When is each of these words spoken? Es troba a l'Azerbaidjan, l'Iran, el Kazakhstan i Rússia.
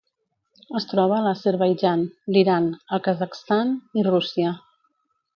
Es 0.77 0.85
troba 0.91 1.17
a 1.17 1.25
l'Azerbaidjan, 1.25 2.01
l'Iran, 2.37 2.65
el 2.97 3.03
Kazakhstan 3.09 3.75
i 4.01 4.07
Rússia. 4.09 4.55